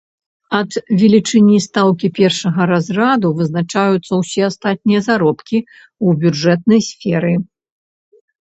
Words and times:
Ад 0.59 0.69
велічыні 1.01 1.57
стаўкі 1.65 2.07
першага 2.19 2.61
разраду 2.71 3.27
вызначаюцца 3.41 4.13
ўсе 4.23 4.41
астатнія 4.49 5.01
заробкі 5.09 5.57
ў 5.67 6.07
бюджэтнай 6.25 6.79
сферы. 6.91 7.33